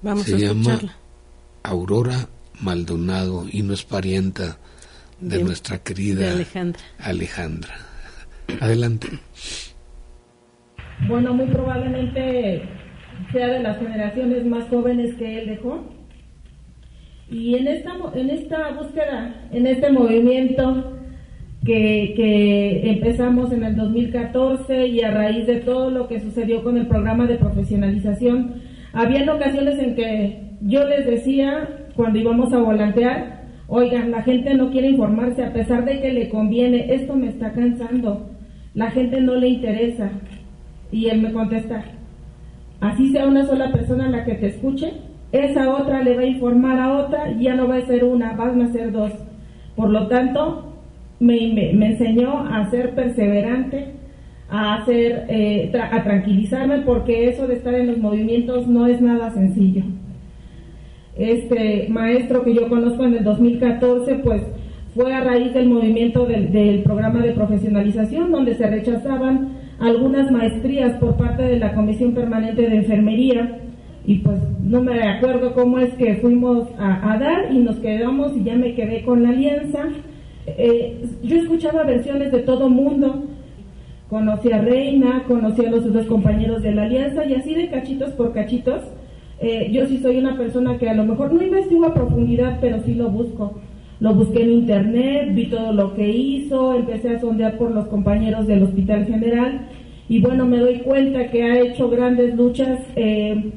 Vamos 0.00 0.24
Se 0.24 0.36
a 0.36 0.38
llama 0.38 0.72
escucharla. 0.72 1.07
Aurora 1.68 2.28
Maldonado 2.60 3.44
y 3.50 3.62
no 3.62 3.72
es 3.74 3.84
parienta 3.84 4.58
de, 5.20 5.38
De- 5.38 5.44
nuestra 5.44 5.78
querida 5.78 6.20
de 6.26 6.30
Alejandra. 6.30 6.80
Alejandra. 6.98 7.74
Adelante. 8.60 9.08
Bueno, 11.06 11.34
muy 11.34 11.46
probablemente 11.46 12.62
sea 13.32 13.48
de 13.48 13.60
las 13.62 13.78
generaciones 13.78 14.44
más 14.46 14.68
jóvenes 14.68 15.14
que 15.16 15.40
él 15.42 15.48
dejó. 15.48 15.84
Y 17.30 17.56
en 17.56 17.68
esta, 17.68 17.90
en 18.14 18.30
esta 18.30 18.70
búsqueda, 18.72 19.48
en 19.52 19.66
este 19.66 19.92
movimiento 19.92 20.94
que, 21.64 22.14
que 22.16 22.90
empezamos 22.90 23.52
en 23.52 23.64
el 23.64 23.76
2014 23.76 24.86
y 24.86 25.02
a 25.02 25.10
raíz 25.10 25.46
de 25.46 25.56
todo 25.56 25.90
lo 25.90 26.08
que 26.08 26.20
sucedió 26.20 26.62
con 26.64 26.78
el 26.78 26.86
programa 26.86 27.26
de 27.26 27.36
profesionalización, 27.36 28.62
habían 28.94 29.28
ocasiones 29.28 29.78
en 29.78 29.94
que 29.94 30.47
yo 30.60 30.84
les 30.84 31.06
decía, 31.06 31.68
cuando 31.96 32.18
íbamos 32.18 32.52
a 32.52 32.58
volantear, 32.58 33.42
oigan, 33.68 34.10
la 34.10 34.22
gente 34.22 34.54
no 34.54 34.70
quiere 34.70 34.88
informarse 34.90 35.42
a 35.44 35.52
pesar 35.52 35.84
de 35.84 36.00
que 36.00 36.12
le 36.12 36.28
conviene, 36.28 36.92
esto 36.94 37.14
me 37.16 37.28
está 37.28 37.52
cansando, 37.52 38.30
la 38.74 38.90
gente 38.90 39.20
no 39.20 39.34
le 39.34 39.48
interesa. 39.48 40.10
Y 40.90 41.06
él 41.08 41.20
me 41.20 41.32
contesta, 41.32 41.84
así 42.80 43.10
sea 43.12 43.26
una 43.26 43.44
sola 43.44 43.70
persona 43.72 44.08
la 44.08 44.24
que 44.24 44.34
te 44.34 44.46
escuche, 44.46 44.92
esa 45.32 45.70
otra 45.74 46.02
le 46.02 46.14
va 46.16 46.22
a 46.22 46.26
informar 46.26 46.78
a 46.80 46.96
otra 46.96 47.36
ya 47.38 47.54
no 47.54 47.68
va 47.68 47.76
a 47.76 47.86
ser 47.86 48.04
una, 48.04 48.32
van 48.32 48.62
a 48.62 48.72
ser 48.72 48.92
dos. 48.92 49.12
Por 49.76 49.90
lo 49.90 50.06
tanto, 50.08 50.72
me, 51.20 51.52
me- 51.52 51.72
me 51.74 51.86
enseñó 51.92 52.38
a 52.48 52.70
ser 52.70 52.94
perseverante, 52.94 53.92
a, 54.48 54.76
hacer, 54.76 55.26
eh, 55.28 55.70
tra- 55.72 55.90
a 55.92 56.02
tranquilizarme, 56.04 56.78
porque 56.78 57.28
eso 57.28 57.46
de 57.46 57.54
estar 57.54 57.74
en 57.74 57.88
los 57.88 57.98
movimientos 57.98 58.66
no 58.66 58.86
es 58.86 59.00
nada 59.02 59.30
sencillo. 59.32 59.82
Este 61.18 61.88
maestro 61.88 62.44
que 62.44 62.54
yo 62.54 62.68
conozco 62.68 63.04
en 63.04 63.16
el 63.16 63.24
2014, 63.24 64.14
pues 64.16 64.42
fue 64.94 65.12
a 65.12 65.20
raíz 65.20 65.52
del 65.52 65.68
movimiento 65.68 66.26
del, 66.26 66.82
programa 66.82 67.20
de 67.20 67.32
profesionalización, 67.32 68.30
donde 68.30 68.54
se 68.54 68.68
rechazaban 68.68 69.48
algunas 69.80 70.30
maestrías 70.30 70.96
por 70.98 71.16
parte 71.16 71.42
de 71.42 71.58
la 71.58 71.74
Comisión 71.74 72.14
Permanente 72.14 72.62
de 72.62 72.76
Enfermería. 72.76 73.58
Y 74.06 74.20
pues 74.20 74.38
no 74.62 74.80
me 74.80 75.02
acuerdo 75.02 75.54
cómo 75.54 75.78
es 75.80 75.92
que 75.94 76.16
fuimos 76.16 76.68
a, 76.78 77.12
a 77.12 77.18
dar 77.18 77.52
y 77.52 77.58
nos 77.58 77.76
quedamos 77.76 78.36
y 78.36 78.44
ya 78.44 78.54
me 78.54 78.74
quedé 78.74 79.02
con 79.02 79.22
la 79.22 79.30
alianza. 79.30 79.88
Eh, 80.46 81.04
yo 81.22 81.36
escuchaba 81.36 81.82
versiones 81.82 82.32
de 82.32 82.40
todo 82.40 82.70
mundo, 82.70 83.24
conocí 84.08 84.50
a 84.52 84.60
Reina, 84.62 85.24
conocí 85.26 85.66
a 85.66 85.70
los 85.70 85.84
otros 85.84 86.06
compañeros 86.06 86.62
de 86.62 86.72
la 86.72 86.84
alianza 86.84 87.26
y 87.26 87.34
así 87.34 87.54
de 87.54 87.68
cachitos 87.68 88.12
por 88.12 88.32
cachitos. 88.32 88.82
Eh, 89.40 89.70
yo 89.72 89.86
sí 89.86 89.98
soy 89.98 90.18
una 90.18 90.36
persona 90.36 90.78
que 90.78 90.88
a 90.88 90.94
lo 90.94 91.04
mejor 91.04 91.32
no 91.32 91.42
investigo 91.42 91.86
a 91.86 91.94
profundidad, 91.94 92.58
pero 92.60 92.80
sí 92.84 92.94
lo 92.94 93.10
busco. 93.10 93.60
Lo 94.00 94.14
busqué 94.14 94.42
en 94.42 94.52
internet, 94.52 95.34
vi 95.34 95.46
todo 95.46 95.72
lo 95.72 95.94
que 95.94 96.08
hizo, 96.08 96.74
empecé 96.74 97.10
a 97.10 97.20
sondear 97.20 97.58
por 97.58 97.72
los 97.72 97.88
compañeros 97.88 98.46
del 98.46 98.62
Hospital 98.62 99.06
General 99.06 99.68
y 100.08 100.20
bueno, 100.20 100.46
me 100.46 100.58
doy 100.58 100.78
cuenta 100.78 101.30
que 101.30 101.42
ha 101.42 101.60
hecho 101.60 101.90
grandes 101.90 102.34
luchas. 102.36 102.80
eh, 102.96 103.52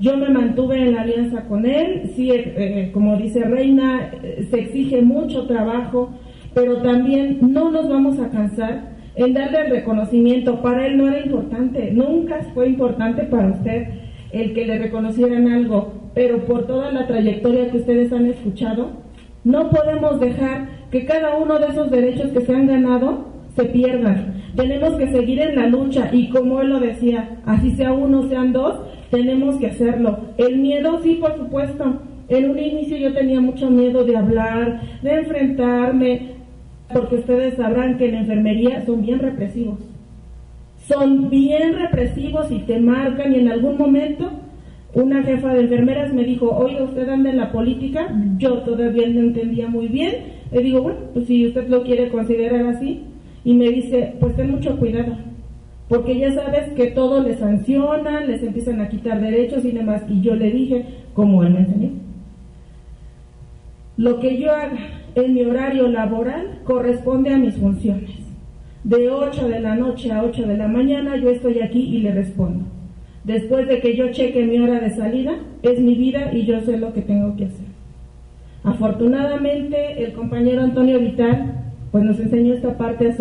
yo 0.00 0.16
me 0.16 0.28
mantuve 0.28 0.88
en 0.88 0.98
alianza 0.98 1.44
con 1.44 1.64
él, 1.66 2.10
sí, 2.16 2.30
eh, 2.30 2.52
eh, 2.56 2.90
como 2.92 3.16
dice 3.16 3.44
Reina, 3.44 4.10
eh, 4.22 4.46
se 4.50 4.60
exige 4.60 5.02
mucho 5.02 5.46
trabajo, 5.46 6.10
pero 6.52 6.78
también 6.78 7.38
no 7.40 7.70
nos 7.70 7.88
vamos 7.88 8.18
a 8.18 8.28
cansar 8.28 8.92
en 9.14 9.32
darle 9.34 9.60
el 9.62 9.70
reconocimiento. 9.70 10.60
Para 10.62 10.86
él 10.86 10.96
no 10.96 11.08
era 11.08 11.24
importante, 11.24 11.92
nunca 11.92 12.40
fue 12.54 12.68
importante 12.68 13.22
para 13.22 13.48
usted 13.48 13.86
el 14.32 14.54
que 14.54 14.66
le 14.66 14.78
reconocieran 14.78 15.48
algo, 15.48 15.92
pero 16.14 16.44
por 16.44 16.66
toda 16.66 16.90
la 16.92 17.06
trayectoria 17.06 17.70
que 17.70 17.78
ustedes 17.78 18.12
han 18.12 18.26
escuchado, 18.26 18.90
no 19.44 19.70
podemos 19.70 20.20
dejar 20.20 20.68
que 20.90 21.04
cada 21.04 21.36
uno 21.36 21.58
de 21.58 21.66
esos 21.66 21.90
derechos 21.90 22.32
que 22.32 22.40
se 22.40 22.54
han 22.54 22.66
ganado 22.66 23.26
se 23.56 23.64
pierdan. 23.64 24.42
Tenemos 24.56 24.94
que 24.94 25.10
seguir 25.10 25.40
en 25.40 25.56
la 25.56 25.66
lucha 25.66 26.08
y 26.12 26.28
como 26.28 26.60
él 26.60 26.70
lo 26.70 26.80
decía, 26.80 27.38
así 27.44 27.72
sea 27.72 27.92
uno, 27.92 28.28
sean 28.28 28.52
dos, 28.52 28.76
tenemos 29.10 29.56
que 29.56 29.68
hacerlo. 29.68 30.18
El 30.38 30.58
miedo, 30.58 31.00
sí, 31.02 31.18
por 31.20 31.36
supuesto. 31.36 32.00
En 32.28 32.50
un 32.50 32.58
inicio 32.58 32.96
yo 32.96 33.12
tenía 33.12 33.40
mucho 33.40 33.70
miedo 33.70 34.04
de 34.04 34.16
hablar, 34.16 34.80
de 35.02 35.14
enfrentarme, 35.14 36.34
porque 36.92 37.16
ustedes 37.16 37.54
sabrán 37.54 37.98
que 37.98 38.06
en 38.06 38.12
la 38.12 38.20
enfermería 38.20 38.84
son 38.86 39.02
bien 39.02 39.18
represivos. 39.18 39.78
Son 40.88 41.30
bien 41.30 41.74
represivos 41.78 42.50
y 42.50 42.58
te 42.60 42.78
marcan 42.78 43.34
y 43.34 43.38
en 43.38 43.48
algún 43.48 43.78
momento 43.78 44.30
una 44.92 45.22
jefa 45.22 45.52
de 45.54 45.62
enfermeras 45.62 46.12
me 46.12 46.24
dijo, 46.24 46.50
oiga, 46.50 46.84
usted 46.84 47.08
anda 47.08 47.30
en 47.30 47.38
la 47.38 47.50
política, 47.50 48.14
yo 48.38 48.58
todavía 48.58 49.08
no 49.08 49.20
entendía 49.20 49.66
muy 49.66 49.88
bien. 49.88 50.14
Le 50.52 50.62
digo, 50.62 50.82
bueno, 50.82 50.98
pues 51.12 51.26
si 51.26 51.46
usted 51.46 51.68
lo 51.68 51.82
quiere 51.82 52.10
considerar 52.10 52.66
así. 52.66 53.02
Y 53.44 53.54
me 53.54 53.68
dice, 53.70 54.14
pues 54.20 54.36
ten 54.36 54.52
mucho 54.52 54.78
cuidado, 54.78 55.16
porque 55.88 56.18
ya 56.18 56.32
sabes 56.32 56.70
que 56.72 56.86
todo 56.86 57.22
les 57.22 57.38
sancionan, 57.38 58.26
les 58.26 58.42
empiezan 58.42 58.80
a 58.80 58.88
quitar 58.88 59.20
derechos 59.20 59.64
y 59.66 59.72
demás. 59.72 60.02
Y 60.08 60.22
yo 60.22 60.34
le 60.34 60.50
dije, 60.50 60.86
como 61.12 61.42
él 61.42 61.52
me 61.52 61.58
enseñó, 61.60 61.90
lo 63.96 64.18
que 64.20 64.38
yo 64.38 64.50
haga 64.50 64.78
en 65.14 65.34
mi 65.34 65.42
horario 65.42 65.88
laboral 65.88 66.60
corresponde 66.64 67.34
a 67.34 67.38
mis 67.38 67.54
funciones. 67.56 68.23
De 68.84 69.08
8 69.08 69.48
de 69.48 69.60
la 69.60 69.76
noche 69.76 70.12
a 70.12 70.22
8 70.22 70.42
de 70.42 70.58
la 70.58 70.68
mañana 70.68 71.16
yo 71.16 71.30
estoy 71.30 71.60
aquí 71.60 71.80
y 71.80 72.00
le 72.00 72.12
respondo. 72.12 72.66
Después 73.24 73.66
de 73.66 73.80
que 73.80 73.96
yo 73.96 74.12
cheque 74.12 74.44
mi 74.44 74.58
hora 74.58 74.78
de 74.78 74.90
salida, 74.90 75.36
es 75.62 75.80
mi 75.80 75.94
vida 75.94 76.30
y 76.34 76.44
yo 76.44 76.60
sé 76.60 76.76
lo 76.76 76.92
que 76.92 77.00
tengo 77.00 77.34
que 77.34 77.46
hacer. 77.46 77.66
Afortunadamente, 78.62 80.04
el 80.04 80.12
compañero 80.12 80.60
Antonio 80.60 80.98
Vital 80.98 81.62
pues 81.90 82.04
nos 82.04 82.20
enseñó 82.20 82.52
esta 82.52 82.76
parte, 82.76 83.14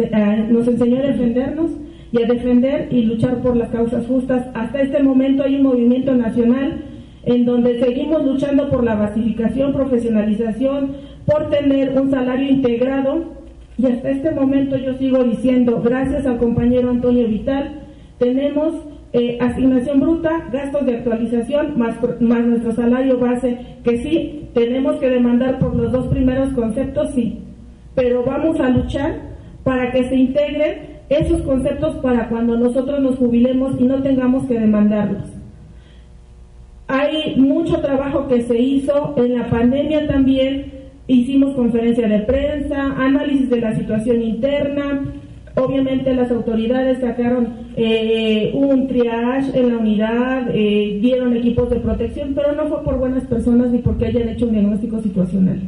nos 0.49 0.67
enseñó 0.67 0.97
a 0.97 1.03
defendernos 1.03 1.71
y 2.11 2.21
a 2.21 2.27
defender 2.27 2.89
y 2.91 3.03
luchar 3.03 3.37
por 3.41 3.55
las 3.55 3.69
causas 3.69 4.05
justas. 4.05 4.47
Hasta 4.53 4.81
este 4.81 5.01
momento 5.01 5.43
hay 5.43 5.55
un 5.55 5.63
movimiento 5.63 6.13
nacional 6.13 6.81
en 7.23 7.45
donde 7.45 7.79
seguimos 7.79 8.25
luchando 8.25 8.69
por 8.69 8.83
la 8.83 8.95
basificación, 8.95 9.71
profesionalización, 9.71 10.91
por 11.25 11.49
tener 11.49 11.97
un 11.97 12.11
salario 12.11 12.49
integrado 12.49 13.42
y 13.77 13.85
hasta 13.87 14.09
este 14.09 14.31
momento 14.31 14.77
yo 14.77 14.93
sigo 14.97 15.23
diciendo, 15.23 15.81
gracias 15.83 16.25
al 16.25 16.37
compañero 16.37 16.89
Antonio 16.89 17.27
Vital, 17.27 17.81
tenemos 18.19 18.73
eh, 19.13 19.37
asignación 19.41 19.99
bruta, 19.99 20.47
gastos 20.51 20.85
de 20.85 20.97
actualización, 20.97 21.77
más, 21.77 21.95
más 22.19 22.45
nuestro 22.45 22.73
salario 22.73 23.19
base, 23.19 23.57
que 23.83 23.97
sí, 23.97 24.49
tenemos 24.53 24.97
que 24.97 25.09
demandar 25.09 25.59
por 25.59 25.75
los 25.75 25.91
dos 25.91 26.07
primeros 26.07 26.53
conceptos, 26.53 27.11
sí, 27.11 27.39
pero 27.95 28.23
vamos 28.23 28.59
a 28.59 28.69
luchar 28.69 29.33
para 29.63 29.91
que 29.91 30.03
se 30.05 30.15
integren 30.15 30.93
esos 31.09 31.41
conceptos 31.41 31.95
para 31.97 32.29
cuando 32.29 32.57
nosotros 32.57 32.99
nos 33.01 33.17
jubilemos 33.17 33.79
y 33.79 33.83
no 33.83 34.01
tengamos 34.01 34.45
que 34.45 34.59
demandarlos. 34.59 35.29
Hay 36.87 37.35
mucho 37.37 37.79
trabajo 37.81 38.27
que 38.27 38.41
se 38.43 38.59
hizo 38.59 39.13
en 39.17 39.37
la 39.37 39.49
pandemia 39.49 40.07
también. 40.07 40.72
Hicimos 41.07 41.55
conferencia 41.55 42.07
de 42.07 42.19
prensa, 42.19 42.95
análisis 42.97 43.49
de 43.49 43.61
la 43.61 43.75
situación 43.75 44.21
interna, 44.21 45.01
Obviamente 45.55 46.15
las 46.15 46.31
autoridades 46.31 46.99
sacaron 46.99 47.47
eh, 47.75 48.51
un 48.55 48.87
triage 48.87 49.59
en 49.59 49.69
la 49.69 49.77
unidad, 49.77 50.47
eh, 50.51 50.97
dieron 50.99 51.35
equipos 51.35 51.69
de 51.69 51.75
protección, 51.75 52.33
pero 52.33 52.53
no 52.53 52.65
fue 52.65 52.83
por 52.83 52.97
buenas 52.97 53.25
personas 53.25 53.69
ni 53.69 53.77
porque 53.77 54.07
hayan 54.07 54.29
hecho 54.29 54.47
un 54.47 54.53
diagnóstico 54.53 54.99
situacional. 55.01 55.61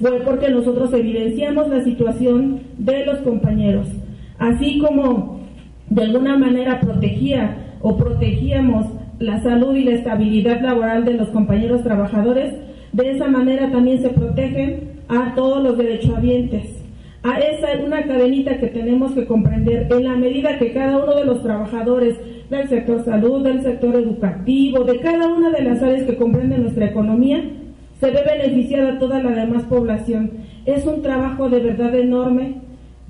Fue 0.00 0.20
porque 0.20 0.48
nosotros 0.48 0.94
evidenciamos 0.94 1.68
la 1.68 1.84
situación 1.84 2.60
de 2.78 3.04
los 3.04 3.18
compañeros, 3.18 3.86
así 4.38 4.78
como 4.78 5.40
de 5.90 6.04
alguna 6.04 6.38
manera 6.38 6.80
protegía 6.80 7.76
o 7.82 7.98
protegíamos 7.98 8.86
la 9.18 9.42
salud 9.42 9.76
y 9.76 9.84
la 9.84 9.92
estabilidad 9.92 10.62
laboral 10.62 11.04
de 11.04 11.14
los 11.14 11.28
compañeros 11.28 11.82
trabajadores, 11.82 12.54
de 12.92 13.10
esa 13.10 13.28
manera 13.28 13.70
también 13.70 14.02
se 14.02 14.10
protegen 14.10 14.92
a 15.08 15.34
todos 15.34 15.62
los 15.62 15.78
derechohabientes 15.78 16.82
a 17.22 17.38
esa 17.38 17.68
una 17.84 18.02
cadenita 18.02 18.58
que 18.58 18.66
tenemos 18.66 19.12
que 19.12 19.26
comprender 19.26 19.86
en 19.90 20.04
la 20.04 20.16
medida 20.16 20.58
que 20.58 20.72
cada 20.72 20.98
uno 20.98 21.14
de 21.14 21.24
los 21.24 21.42
trabajadores 21.42 22.16
del 22.50 22.68
sector 22.68 23.04
salud, 23.04 23.44
del 23.44 23.62
sector 23.62 23.94
educativo, 23.94 24.84
de 24.84 24.98
cada 24.98 25.28
una 25.28 25.50
de 25.50 25.62
las 25.62 25.82
áreas 25.82 26.02
que 26.02 26.16
comprenden 26.16 26.62
nuestra 26.62 26.86
economía, 26.86 27.42
se 28.00 28.10
ve 28.10 28.20
beneficiada 28.26 28.98
toda 28.98 29.22
la 29.22 29.30
demás 29.30 29.62
población. 29.64 30.32
Es 30.66 30.84
un 30.84 31.02
trabajo 31.02 31.48
de 31.48 31.60
verdad 31.60 31.94
enorme 31.94 32.56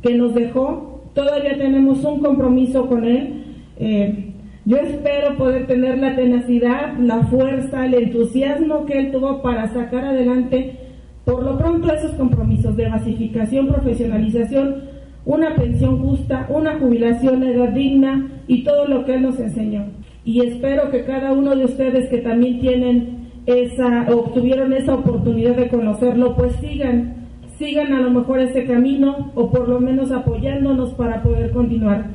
que 0.02 0.14
nos 0.14 0.34
dejó, 0.34 1.04
todavía 1.14 1.56
tenemos 1.56 2.04
un 2.04 2.20
compromiso 2.20 2.86
con 2.88 3.04
él. 3.06 3.44
Eh, 3.78 4.31
yo 4.64 4.76
espero 4.76 5.36
poder 5.36 5.66
tener 5.66 5.98
la 5.98 6.14
tenacidad, 6.14 6.96
la 6.98 7.24
fuerza, 7.24 7.86
el 7.86 7.94
entusiasmo 7.94 8.86
que 8.86 8.98
él 8.98 9.12
tuvo 9.12 9.42
para 9.42 9.68
sacar 9.72 10.04
adelante 10.04 10.78
por 11.24 11.44
lo 11.44 11.56
pronto, 11.56 11.92
esos 11.92 12.12
compromisos 12.12 12.76
de 12.76 12.88
basificación, 12.88 13.68
profesionalización, 13.68 14.82
una 15.24 15.54
pensión 15.54 15.98
justa, 16.00 16.46
una 16.48 16.78
jubilación 16.80 17.44
edad 17.44 17.68
digna 17.68 18.28
y 18.48 18.64
todo 18.64 18.88
lo 18.88 19.04
que 19.04 19.14
Él 19.14 19.22
nos 19.22 19.38
enseñó. 19.38 19.84
Y 20.24 20.44
espero 20.44 20.90
que 20.90 21.04
cada 21.04 21.32
uno 21.32 21.54
de 21.54 21.64
ustedes 21.64 22.08
que 22.08 22.18
también 22.18 22.58
tienen 22.58 23.28
esa, 23.46 24.06
obtuvieron 24.12 24.72
esa 24.72 24.94
oportunidad 24.94 25.54
de 25.54 25.68
conocerlo, 25.68 26.34
pues 26.34 26.54
sigan, 26.56 27.28
sigan 27.56 27.92
a 27.92 28.00
lo 28.00 28.10
mejor 28.10 28.40
ese 28.40 28.64
camino 28.64 29.30
o 29.36 29.50
por 29.50 29.68
lo 29.68 29.78
menos 29.80 30.10
apoyándonos 30.10 30.92
para 30.94 31.22
poder 31.22 31.52
continuar. 31.52 32.06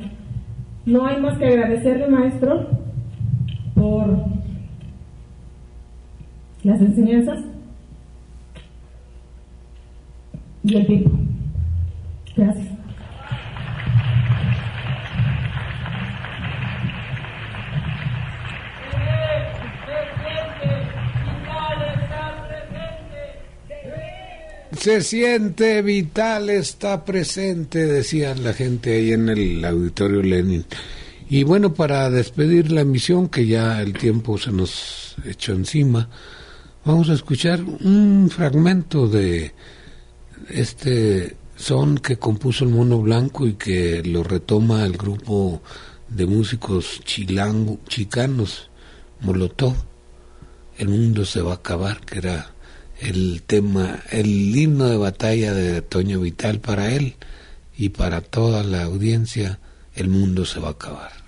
No 0.88 1.04
hay 1.04 1.20
más 1.20 1.36
que 1.36 1.44
agradecerle, 1.44 2.08
maestro, 2.08 2.66
por 3.74 4.08
las 6.62 6.80
enseñanzas 6.80 7.44
y 10.64 10.76
el 10.76 10.86
tiempo. 10.86 11.10
Gracias. 12.34 12.77
Se 24.80 25.02
siente 25.02 25.82
vital, 25.82 26.50
está 26.50 27.04
presente, 27.04 27.84
decían 27.84 28.44
la 28.44 28.52
gente 28.52 28.94
ahí 28.94 29.12
en 29.12 29.28
el 29.28 29.64
auditorio 29.64 30.22
Lenin. 30.22 30.64
Y 31.28 31.42
bueno, 31.42 31.74
para 31.74 32.08
despedir 32.10 32.70
la 32.70 32.82
emisión, 32.82 33.28
que 33.28 33.44
ya 33.46 33.82
el 33.82 33.92
tiempo 33.92 34.38
se 34.38 34.52
nos 34.52 35.16
echó 35.26 35.52
encima, 35.52 36.08
vamos 36.84 37.10
a 37.10 37.14
escuchar 37.14 37.60
un 37.60 38.30
fragmento 38.30 39.08
de 39.08 39.52
este 40.48 41.36
son 41.56 41.98
que 41.98 42.16
compuso 42.16 42.64
el 42.64 42.70
Mono 42.70 43.00
Blanco 43.00 43.48
y 43.48 43.54
que 43.54 44.02
lo 44.04 44.22
retoma 44.22 44.86
el 44.86 44.96
grupo 44.96 45.60
de 46.08 46.24
músicos 46.24 47.00
chicanos, 47.04 48.70
Molotov, 49.20 49.74
El 50.78 50.88
mundo 50.88 51.24
se 51.24 51.42
va 51.42 51.50
a 51.50 51.56
acabar, 51.56 52.00
que 52.00 52.18
era 52.18 52.54
el 53.00 53.42
tema, 53.46 54.02
el 54.10 54.56
himno 54.56 54.86
de 54.88 54.96
batalla 54.96 55.54
de 55.54 55.82
Toño 55.82 56.20
Vital 56.20 56.60
para 56.60 56.92
él 56.92 57.14
y 57.76 57.90
para 57.90 58.20
toda 58.20 58.64
la 58.64 58.84
audiencia, 58.84 59.60
el 59.94 60.08
mundo 60.08 60.44
se 60.44 60.60
va 60.60 60.68
a 60.68 60.72
acabar. 60.72 61.27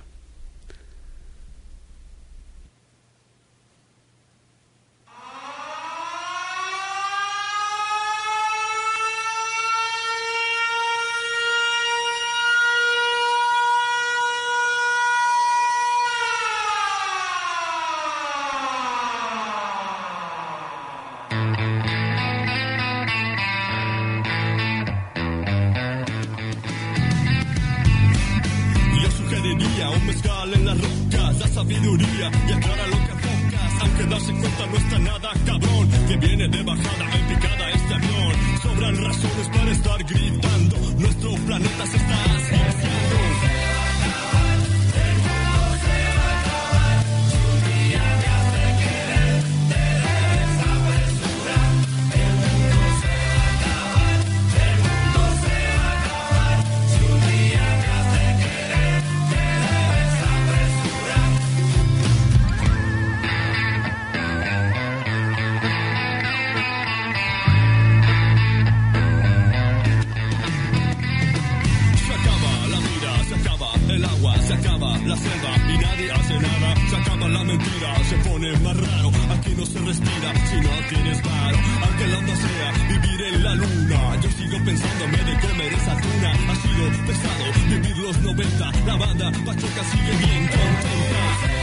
Yo 84.23 84.31
sigo 84.33 84.65
pensándome 84.65 85.17
de 85.17 85.41
comer 85.41 85.73
esa 85.73 85.97
tuna. 85.97 86.33
Ha 86.51 86.55
sido 86.57 87.07
pesado 87.07 87.45
vivir 87.69 87.97
los 87.99 88.21
90. 88.21 88.73
La 88.87 88.97
banda 88.97 89.33
Pachuca 89.45 89.85
sigue 89.85 90.17
bien 90.19 90.47
contenta. 90.49 91.60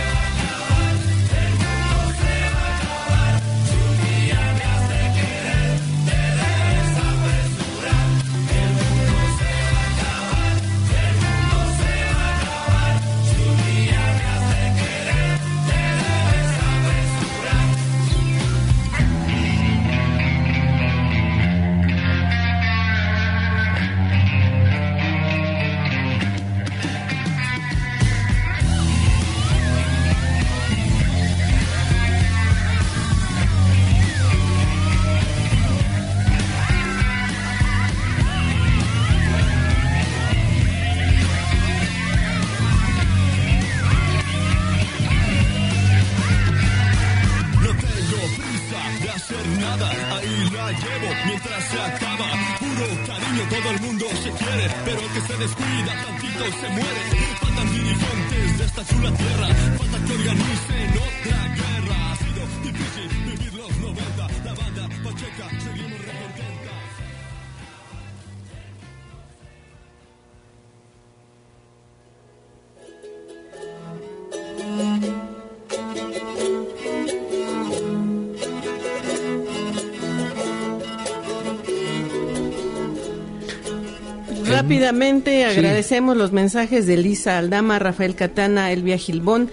Rápidamente 84.48 85.46
agradecemos 85.46 86.18
los 86.18 86.32
mensajes 86.32 86.88
de 86.88 86.98
Lisa 86.98 87.38
Aldama, 87.38 87.80
Rafael 87.80 88.16
Catana, 88.16 88.72
Elvia 88.72 88.98
Gilbón, 88.98 89.50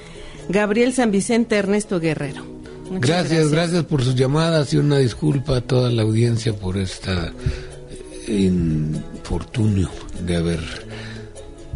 Gabriel 0.48 0.92
San 0.92 1.10
Vicente, 1.10 1.56
Ernesto 1.56 2.00
Guerrero. 2.00 2.44
Muchas 2.90 3.08
gracias, 3.08 3.50
gracias, 3.50 3.84
por 3.84 4.02
sus 4.02 4.14
llamadas 4.14 4.72
y 4.74 4.76
una 4.76 4.98
disculpa 4.98 5.56
a 5.56 5.60
toda 5.60 5.90
la 5.90 6.02
audiencia 6.02 6.52
por 6.54 6.76
esta 6.76 7.32
infortunio 8.28 9.90
de 10.24 10.36
haber 10.36 10.60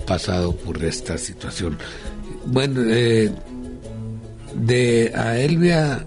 pasado 0.07 0.55
por 0.55 0.83
esta 0.85 1.19
situación. 1.19 1.79
Bueno, 2.47 2.83
eh, 2.87 3.31
de 4.55 5.13
a 5.15 5.39
Elvia 5.39 6.07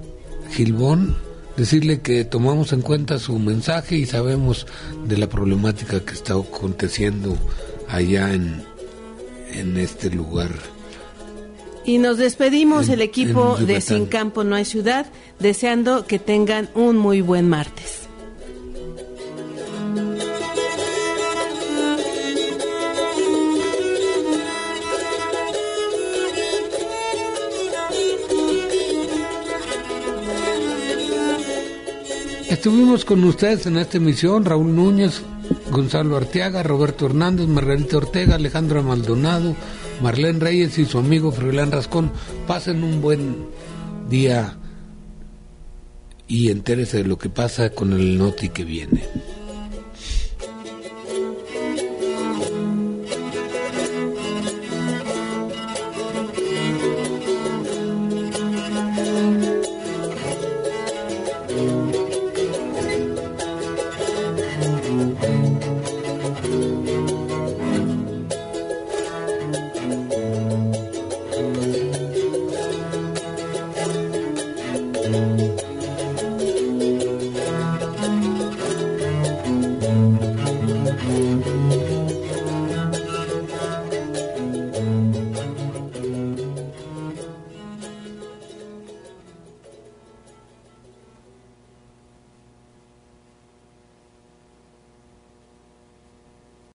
Gilbón 0.52 1.16
decirle 1.58 2.02
que 2.02 2.26
tomamos 2.26 2.74
en 2.74 2.82
cuenta 2.82 3.20
su 3.20 3.38
mensaje 3.40 3.96
y 3.98 4.06
sabemos 4.06 4.68
de 5.06 5.18
la 5.18 5.28
problemática 5.28 6.00
que 6.00 6.14
está 6.14 6.34
aconteciendo 6.34 7.38
allá 7.88 8.34
en, 8.34 8.64
en 9.54 9.78
este 9.78 10.10
lugar. 10.10 10.52
Y 11.84 11.98
nos 11.98 12.18
despedimos 12.18 12.90
el 12.90 13.02
equipo 13.02 13.58
de 13.58 13.82
Sin 13.82 14.06
Campo 14.06 14.44
No 14.44 14.56
hay 14.56 14.66
Ciudad, 14.66 15.08
deseando 15.40 16.06
que 16.06 16.20
tengan 16.20 16.70
un 16.76 16.98
muy 16.98 17.22
buen 17.22 17.50
martes. 17.50 18.01
Estuvimos 32.62 33.06
con 33.06 33.24
ustedes 33.24 33.66
en 33.66 33.78
esta 33.78 33.98
emisión 33.98 34.46
Raúl 34.46 34.76
Núñez, 34.76 35.24
Gonzalo 35.72 36.16
Arteaga, 36.16 36.62
Roberto 36.62 37.08
Hernández, 37.08 37.48
Margarita 37.48 37.98
Ortega, 37.98 38.36
Alejandra 38.36 38.84
Maldonado, 38.84 39.56
Marlene 40.00 40.40
Reyes 40.40 40.78
y 40.78 40.86
su 40.86 41.00
amigo 41.00 41.32
Froilán 41.32 41.72
Rascón. 41.72 42.12
Pasen 42.46 42.84
un 42.84 43.02
buen 43.02 43.48
día 44.12 44.60
y 46.28 46.52
entérese 46.52 46.98
de 46.98 47.06
lo 47.06 47.18
que 47.18 47.30
pasa 47.30 47.72
con 47.72 47.94
el 47.94 48.20
noti 48.20 48.50
que 48.50 48.64
viene. 48.64 49.06